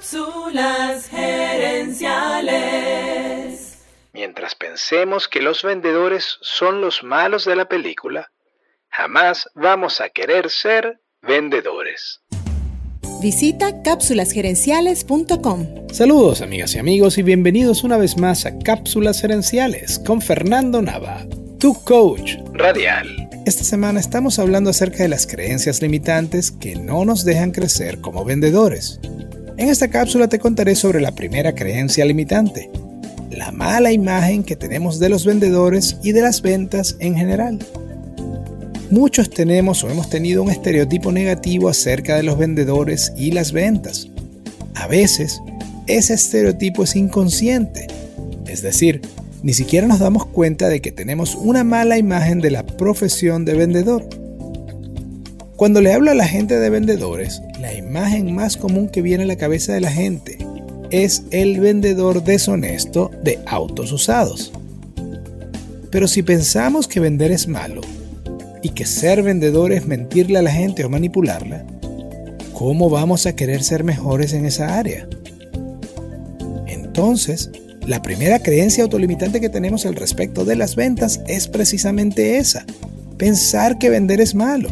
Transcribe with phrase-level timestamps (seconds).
[0.00, 2.00] Cápsulas gerenciales.
[4.14, 8.30] Mientras pensemos que los vendedores son los malos de la película,
[8.88, 12.22] jamás vamos a querer ser vendedores.
[13.20, 15.66] Visita cápsulasgerenciales.com.
[15.92, 21.26] Saludos amigas y amigos y bienvenidos una vez más a Cápsulas Gerenciales con Fernando Nava,
[21.58, 23.28] tu coach Radial.
[23.44, 28.24] Esta semana estamos hablando acerca de las creencias limitantes que no nos dejan crecer como
[28.24, 28.98] vendedores.
[29.60, 32.70] En esta cápsula te contaré sobre la primera creencia limitante,
[33.30, 37.58] la mala imagen que tenemos de los vendedores y de las ventas en general.
[38.90, 44.08] Muchos tenemos o hemos tenido un estereotipo negativo acerca de los vendedores y las ventas.
[44.76, 45.42] A veces,
[45.86, 47.86] ese estereotipo es inconsciente,
[48.46, 49.02] es decir,
[49.42, 53.52] ni siquiera nos damos cuenta de que tenemos una mala imagen de la profesión de
[53.52, 54.08] vendedor.
[55.60, 59.26] Cuando le hablo a la gente de vendedores, la imagen más común que viene a
[59.26, 60.38] la cabeza de la gente
[60.90, 64.54] es el vendedor deshonesto de autos usados.
[65.90, 67.82] Pero si pensamos que vender es malo
[68.62, 71.66] y que ser vendedor es mentirle a la gente o manipularla,
[72.54, 75.06] ¿cómo vamos a querer ser mejores en esa área?
[76.68, 77.50] Entonces,
[77.86, 82.64] la primera creencia autolimitante que tenemos al respecto de las ventas es precisamente esa,
[83.18, 84.70] pensar que vender es malo.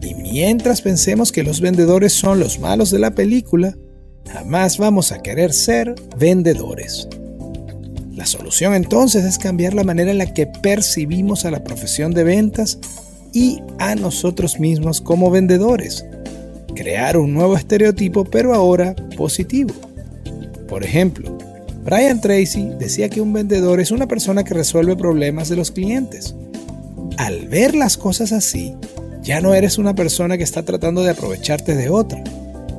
[0.00, 3.76] Y mientras pensemos que los vendedores son los malos de la película,
[4.32, 7.08] jamás vamos a querer ser vendedores.
[8.14, 12.24] La solución entonces es cambiar la manera en la que percibimos a la profesión de
[12.24, 12.78] ventas
[13.32, 16.04] y a nosotros mismos como vendedores.
[16.74, 19.74] Crear un nuevo estereotipo pero ahora positivo.
[20.68, 21.38] Por ejemplo,
[21.84, 26.34] Brian Tracy decía que un vendedor es una persona que resuelve problemas de los clientes.
[27.16, 28.74] Al ver las cosas así,
[29.28, 32.24] ya no eres una persona que está tratando de aprovecharte de otra,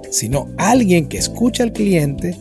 [0.10, 2.36] sino alguien que escucha al cliente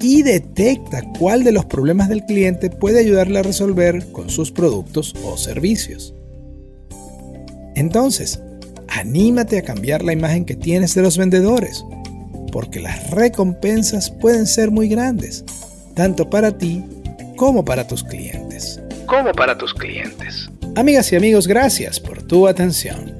[0.00, 5.14] y detecta cuál de los problemas del cliente puede ayudarle a resolver con sus productos
[5.26, 6.14] o servicios.
[7.74, 8.40] Entonces,
[8.88, 11.84] anímate a cambiar la imagen que tienes de los vendedores,
[12.52, 15.44] porque las recompensas pueden ser muy grandes
[15.94, 16.82] tanto para ti
[17.36, 18.80] como para tus clientes.
[19.04, 20.48] Como para tus clientes.
[20.76, 23.19] Amigas y amigos, gracias por tu atención.